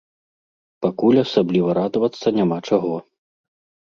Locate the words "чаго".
2.71-2.95